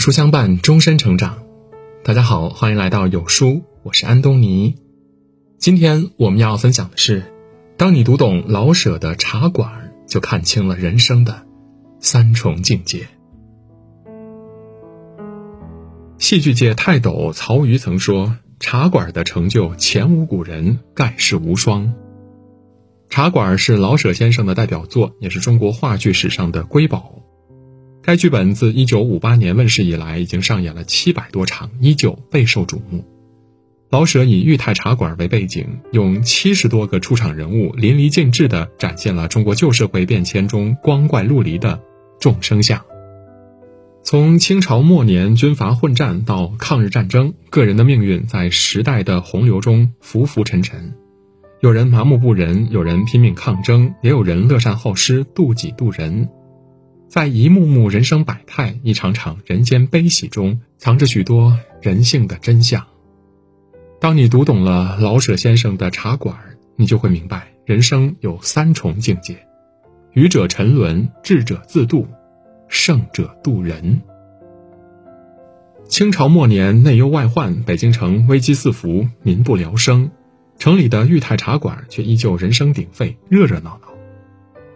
[0.00, 1.42] 书相伴，终身成长。
[2.02, 4.76] 大家好，欢迎来到有书，我是安东尼。
[5.58, 7.34] 今天我们要分享的是，
[7.76, 11.42] 当你读懂老舍的《茶馆》，就看清了人生的
[12.00, 13.08] 三重境界。
[16.16, 21.84] 戏剧界泰斗曹禺曾说：“《茶馆》的成就前无古人，盖世无双。”
[23.10, 27.16] 《茶馆》是老舍先生的代表作，也是中国话剧史上的瑰宝。
[28.10, 33.04] 该剧本自1958年问世以来，已经上演了七百多场，依旧备受瞩目。
[33.88, 41.80] 老舍以裕泰茶馆为背景，用七十多个出场人物淋漓尽致地展现了中国旧社会变迁中光怪陆离的
[42.18, 42.84] 众生相。
[44.02, 50.94] 从清朝末年军阀混战到抗日战争，个人的命运在时代的洪流中浮浮沉沉，
[51.60, 56.28] 有人麻木不仁，有人拼命抗争，也有人乐善好施，妒己妒人。
[57.10, 62.86] 在一幕幕人生百态、一场场人间悲喜中，藏着许多人性的真相。
[64.00, 66.36] 当你读懂了老舍先生的《茶馆》，
[66.76, 69.44] 你就会明白，人生有三重境界：
[70.12, 72.06] 愚者沉沦，智者自渡，
[72.68, 74.00] 圣者渡人。
[75.88, 80.12] 清朝末年，内忧外患，北京城危机四伏，民不聊生，
[80.60, 83.89] 城里的裕泰茶馆却依旧人声鼎沸，热热闹闹。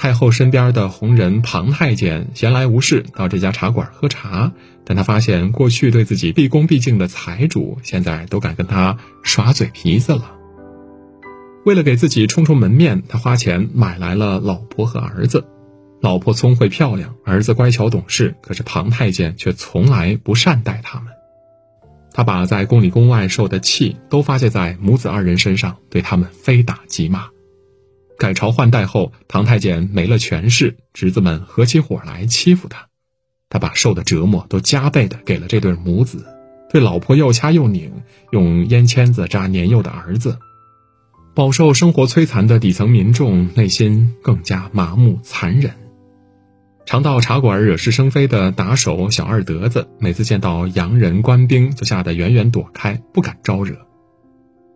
[0.00, 4.50] 太后身边的红人庞太监闲来无事到这家茶馆喝茶，
[4.82, 10.32] 但他发现过去对自己毕恭毕敬的财主，现在都敢跟他耍嘴皮子了。
[11.66, 15.44] 为了给自己充充门面，他花钱买来了老婆和儿子。
[16.00, 21.08] 老婆聪慧漂亮，儿子乖巧懂事，可是庞太监却从来不善待他们。
[22.14, 27.26] 他把在宫里宫外受的气都发泄在母子二人身上，对他们非打即骂。
[28.20, 32.88] 改朝换代后，唐太监没了权势，侄子们合起伙来欺负他，
[33.48, 36.26] 他把受的折磨都加倍的给了这对母子，
[36.70, 37.90] 对老婆又掐又拧，
[38.30, 40.38] 用烟签子扎年幼的儿子，
[41.34, 45.72] 饱受生活摧残的底层民众内心更加麻木残忍。
[46.84, 53.78] 常到茶馆惹是生非的打手小二德子，每次见到洋人官兵就吓得远远躲开，不敢招惹。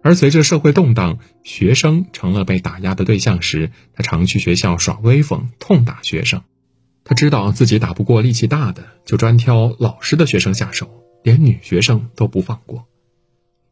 [0.05, 6.43] 而随着社会动荡，学生成了被打压的对象时，他常去学校耍威风，痛打学生。
[7.05, 10.91] 他知道自己打不过力气大的，就专挑老实的学生下手，
[11.23, 12.87] 连女学生都不放过。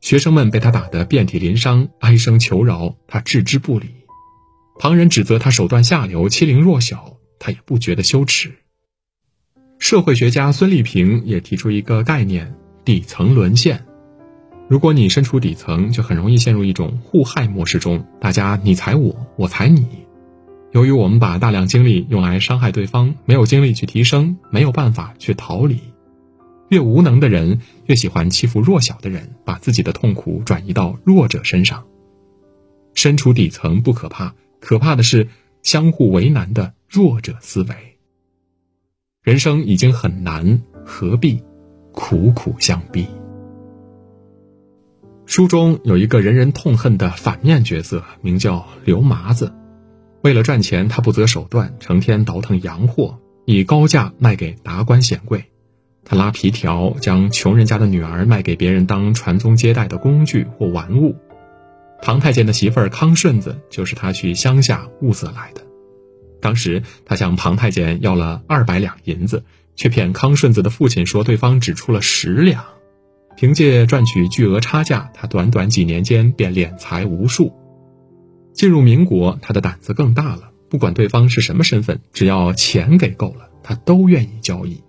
[0.00, 3.90] 学生们被他打得遍体鳞伤，哀声求饶，他置之不理。
[4.78, 8.54] 旁人指责他手段下流、欺凌弱小，他也不觉得羞耻。
[9.78, 12.54] 社会学家孙立平也提出一个概念：
[12.86, 13.84] 底层沦陷。
[14.72, 19.86] 如果你身处底层，就很容易陷入一种互害模式中，大家你踩我，我踩你。
[20.70, 25.78] 由于我们把大量精力用来伤害对方，没有精力去提升，没有办法去逃离。
[26.70, 31.84] 越无能的人越喜欢欺负弱小的人，把自己的痛苦转移到弱者身上。
[32.94, 35.28] 身处底层不可怕，可怕的是
[35.62, 37.74] 相互为难的弱者思维。
[39.22, 41.42] 人生已经很难，何必
[41.92, 43.06] 苦苦相逼？
[45.32, 49.50] 书中有一个人人痛恨的反面角色，名叫刘麻子。
[50.20, 55.46] 为了赚钱，他不择手段，成天倒腾洋货，以高价卖给达官显贵。
[56.04, 61.16] 他拉皮条，将穷人家的女儿卖给别人当传宗接代的工具或玩物。
[62.02, 65.62] 唐太监的媳妇儿康顺子就是他去乡下物色来的。
[66.42, 69.42] 当时他向庞太监要了二百两银子，
[69.76, 72.62] 却骗康顺子的父亲说对方只出了十两。
[73.36, 77.52] 凭借赚取巨额差价，他短短几年间便敛财无数。
[78.52, 80.50] 进入民国，他的胆子更大了。
[80.68, 84.82] 不管对方是什么身份，只要钱给够了，他都愿意交易。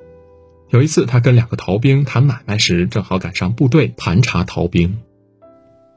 [0.69, 4.97] 有一次，他跟两个逃兵谈买卖时，正好赶上部队盘查逃兵。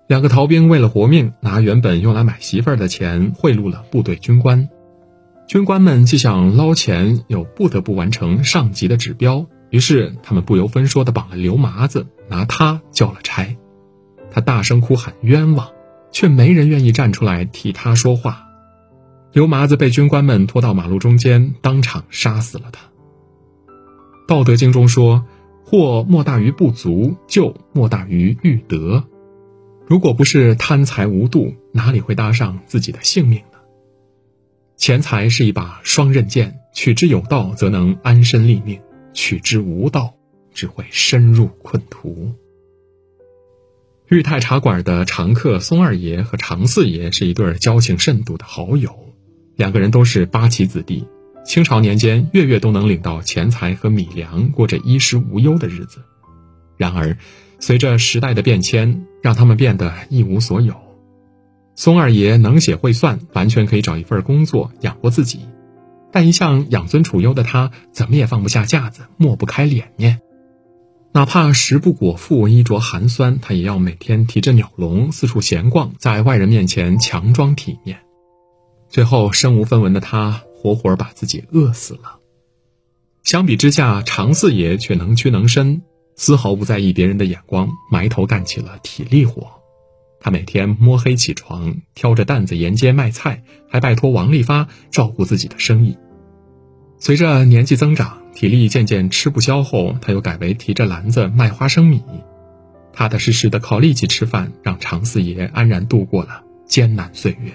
[0.09, 4.69] 两个逃兵为了活命，拿原本用来买媳妇儿的钱贿赂了部队军官。
[5.49, 9.47] 军官们既想捞钱，又不得不完成上级的指标。
[9.71, 13.57] 于是，他们不由分说的绑了刘麻子，拿他交了差。
[14.31, 15.69] 他大声哭喊冤枉，
[16.13, 18.47] 却没人愿意站出来替他说话。
[19.33, 22.87] 刘麻子被军官们拖到马路中间，当场杀死了他。
[24.29, 25.25] 《道德经》中说
[25.65, 29.05] ：“祸莫大于不足，救莫大于欲得。”
[29.87, 33.59] 如果不是贪财无度，哪里会搭上自己的性命呢？
[34.77, 38.81] 钱财是一把双刃剑，取之有道，则能安身立命。
[39.17, 40.15] 取之无道，
[40.53, 42.33] 只会深入困途。
[44.09, 48.95] 裕泰茶馆的常客松二爷和常四爷是一对交情甚笃的好友，
[49.57, 51.09] 两个人都是八旗子弟。
[51.45, 56.03] 清朝年间月月都能领到钱财和米粮，过着衣食无忧的日子。
[56.77, 57.17] 然而，
[57.59, 60.75] 随着时代的变迁，让他们变得一无所有。
[61.75, 65.41] 松二爷能写会算，完全可以找一份工作养活自己，
[66.17, 70.23] 但一向养尊处优的他，怎么也放不下架子，抹不开脸面。
[71.13, 77.99] 哪怕食不果腹、衣着寒酸，他也要每天提着鸟笼四处闲逛，在外人面前强装体面。
[78.89, 82.19] 最后，身无分文的他，活活把自己饿死了。
[83.23, 85.83] 相比之下，常四爷却能屈能伸，
[86.17, 89.51] 丝毫不在意别人的眼光，埋头干起了体力活。
[90.19, 95.99] 他每天摸黑起床，挑着担子沿街卖菜，还拜托王利发照顾自己的生意。
[96.99, 102.03] 随着年纪增长，体力渐渐吃不消后，他又改为提着篮子卖花生米，
[102.93, 107.51] 踏踏实实的靠力气吃饭，让常四爷安然度过了艰难岁月。《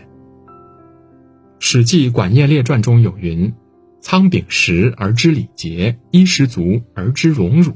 [1.60, 3.54] 史记·管晏列传》中有云
[4.00, 7.76] ：“仓廪实而知礼节，衣食足而知荣辱。”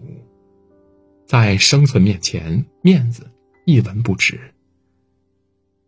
[1.27, 3.31] 在生存面前，面子
[3.65, 4.39] 一文不值。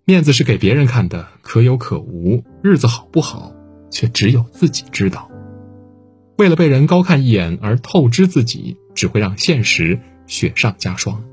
[0.06, 3.54] 面子是给别人看的，可有可无；日子好不好，
[3.92, 5.27] 却只有自己知道。
[6.38, 11.24] 为了被人高看一眼而透支自己，只会让现实雪上加霜。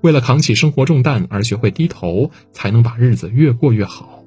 [0.00, 4.24] 为了扛起生活重担而学会低头，才能把日子越过越好。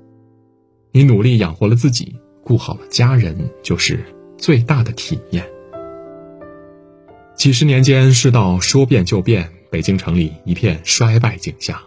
[0.93, 4.05] 你努力养活了自己，顾好了家人，就是
[4.37, 5.45] 最大的体面。
[7.35, 11.77] 几十年间，世道说变就变，北京城里一片衰败景象。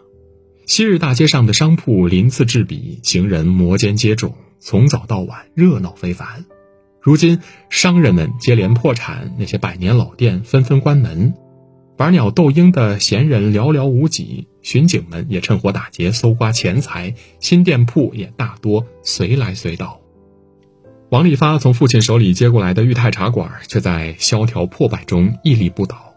[0.67, 6.45] 昔日大街上的商铺鳞次栉比，行人摩肩接踵，从早到晚热闹非凡。
[7.09, 7.41] 如今，
[7.71, 11.33] 商人们接连破产，那些百年老店纷纷关门，
[11.97, 20.03] 玩鸟斗鹰的闲人寥寥无几，巡警们也趁火打劫搜刮钱财，新店铺也大多随来随到。
[21.09, 26.13] 王利发从父亲手里接过来的裕泰茶馆，却在萧条破败中屹立不倒。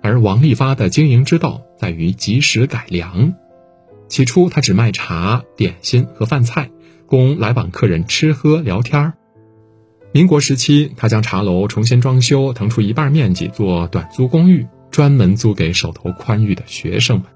[0.00, 3.34] 而王利发的经营之道在于及时改良。
[4.06, 6.70] 起初，他只卖茶、点心和饭菜，
[7.04, 9.14] 供来往客人吃喝聊天儿。
[10.14, 17.26] 民国时期，他将茶楼重新装修，腾出一半面积做短租公寓，专门租给手头宽裕的学生们。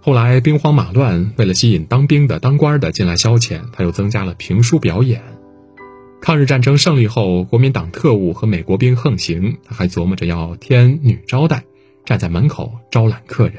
[0.00, 5.22] 后来兵荒马乱，为了吸引当兵的、当官的进来消遣，他又增加了评书表演。
[6.22, 11.62] 抗日战争胜利后，国民党特务和美国兵横行，他还琢磨着要添女招待，
[12.06, 13.56] 站在门口招揽客人。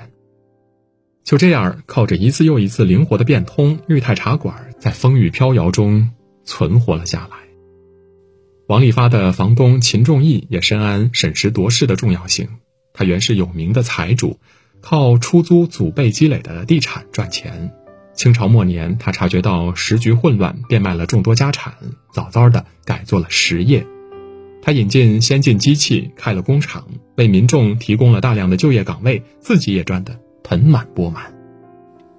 [1.24, 6.10] 就这样，靠着一次又一次灵活的变通，裕泰茶馆在风雨飘摇中
[6.46, 7.47] 存活了下来。
[8.68, 12.50] 王利发的房东秦仲义也深谙审时度势的重要性。
[12.94, 14.40] 他原是有名的财主，
[14.82, 17.72] 靠出租祖辈积累的地产赚钱。
[18.14, 21.76] 清朝末年，他察觉到时局混乱，变卖了众多家产，
[22.12, 23.88] 早早的改做了实业。
[24.62, 26.86] 他引进先进机器，开了工厂，
[27.16, 31.34] 为民众提供了大量的就业岗位，自己也赚得盆满钵满。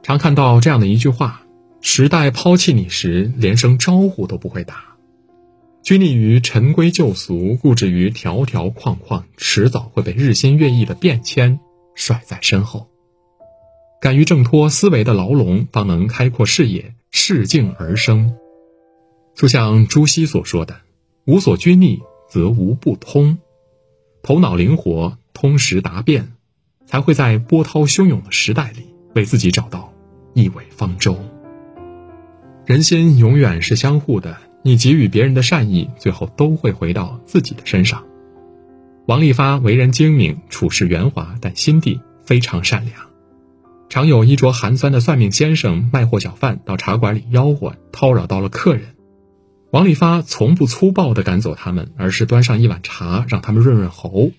[0.02, 1.42] 常看到这样的一句话
[1.82, 4.84] ：“时代抛弃你时，连声招呼都不会打。”
[5.88, 11.60] 拘泥于陈规旧俗，固执于条条框框，迟早会被日新月异的变迁
[11.94, 12.90] 甩在身后。
[13.98, 18.36] 敢于挣脱思维的牢笼，方能开阔视野，适境而生。
[19.34, 20.76] 就像朱熹所说的
[21.24, 23.38] ：“无所拘泥，则无不通。”
[24.22, 26.34] 头脑灵活，通识达变，
[26.84, 28.82] 才会在波涛汹涌的时代里，
[29.14, 29.90] 为自己找到
[30.34, 31.16] 一尾方舟。
[32.66, 34.36] 人心永远是相互的。
[34.62, 38.04] 你给予别人的善意，最后都会回到自己的身上。
[39.06, 43.08] 王利发为人精明，处事圆滑，但心地非常善良。
[43.88, 48.96] 常有衣着寒酸的算命先生、卖货小贩到茶馆里吆喝，叨扰到了客人。
[49.70, 54.30] 王利发从不粗暴地赶走他们，而是端上一碗茶，让他们润润喉。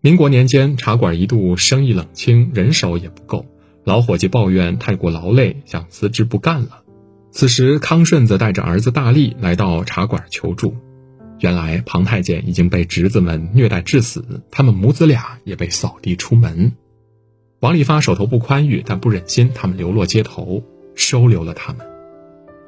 [0.00, 3.44] 民国年间，茶馆一度生意冷清，人手也不够，
[3.84, 6.84] 老伙计抱怨太过劳累，想辞职不干了。
[7.30, 10.74] 此时，康顺子带着儿子大力来到茶馆求助。
[11.40, 16.72] 原来，庞太监已经被侄子们虐待致死，他们母子俩也被扫地出门。
[17.60, 21.86] 王利发手头不宽裕，但不忍心他们流落街头，收留了他们。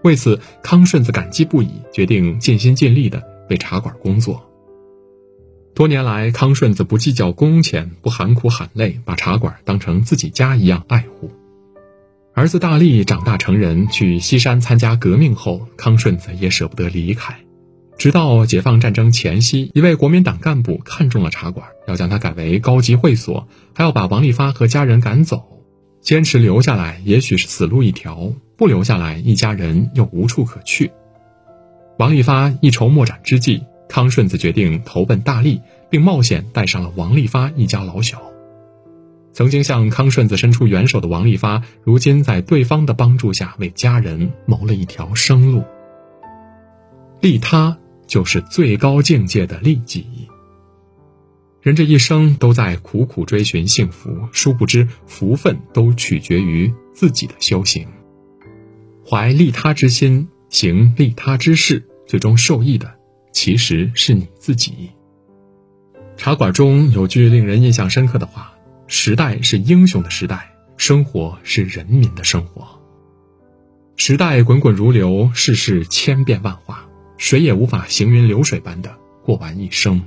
[0.04, 4.46] 为此，康顺子感激不已，决定尽心尽力的为茶馆工作。
[5.74, 11.30] 多年来，康顺子不计较工钱，不喊苦喊累，把茶馆当成自己家一样爱护。
[12.40, 17.36] 儿子大力长大成人，去西山参加革命后，康顺子也舍不得离开。
[17.98, 25.62] 直到解放战争前夕，一位国民党干部看中了茶馆，要将它改为高级会所，还要把王利发和家人赶走。
[26.00, 30.92] 坚持留下来，也许是死路一条；不留下来，一家人又无处可去。
[31.98, 38.29] 王利发一筹莫展之际，康顺子决定投奔大力，并冒险带上了王利发一家老小。
[39.32, 45.64] 曾经向康顺子伸出援手的王利发，如今在对方的帮助下，为家人谋了一条生路。
[47.20, 50.06] 利他就是最高境界的利己。
[51.62, 57.86] 人这一生都在苦苦追寻幸福，殊不知福分都取决于自己的修行。
[59.06, 62.90] 怀利他之心，行利他之事，最终受益的
[63.32, 64.90] 其实是你自己。
[66.16, 68.49] 茶馆中有句令人印象深刻的话
[68.92, 72.66] ：“时代是英雄的时代，生活是人民的生活。”
[73.94, 78.92] 时代滚滚如流，世事千变万化，谁也无法行云流水般的
[79.22, 80.02] 过完一生。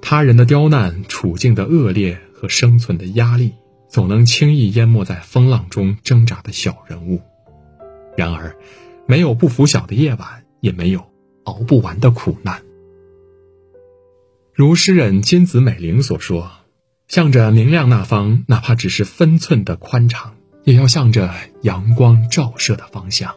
[0.00, 3.52] 他人的刁难、处境的恶劣和生存的压力，
[3.90, 7.20] 总能轻易淹没在风浪中挣扎的小人物。
[8.16, 8.56] 然而，
[9.06, 11.04] 没有不拂晓的夜晚，也没有
[11.44, 12.62] 熬不完的苦难。
[14.54, 16.50] 如诗人金子美玲所说
[17.08, 20.34] ：“向着明亮那方，哪怕只是分寸的宽敞，
[20.64, 23.34] 也要向着阳光照射的方向。”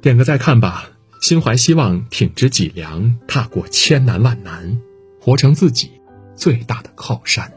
[0.00, 0.88] 点个再看吧，
[1.20, 4.80] 心怀希望，挺直脊梁，踏过千难万难。
[5.20, 5.90] 活成自己
[6.36, 7.52] 最大的靠山。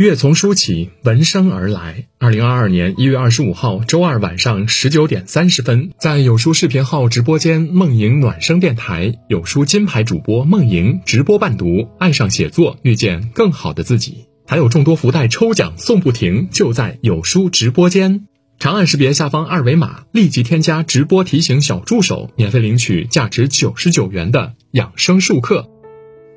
[0.00, 2.06] 月从书起，闻声而来。
[2.18, 14.24] 二零二二年一月二十五号周二晚上十九点三十分，在有书视频号直播间梦莹暖声电台，有书金牌主播梦莹直播伴读，爱上写作，遇见更好的自己。
[14.46, 18.26] 还有众多福袋抽奖送不停，就在有书直播间。
[18.58, 25.68] 长按识别下方二维码，立即添加直播提醒小助手，免费领取价值九十九元的养生术课。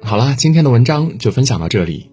[0.02, 2.13] 好了，今天的文章就分享到这里。